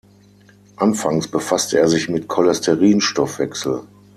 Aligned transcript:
Anfangs 0.77 1.27
befasste 1.27 1.77
er 1.77 1.87
sich 1.87 2.09
mit 2.09 2.27
Cholesterin-Stoffwechsel. 2.27 3.83